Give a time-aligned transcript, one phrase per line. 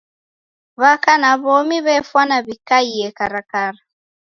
[0.81, 3.79] W'aka na w'omi w'efwana w'ikaie karakara.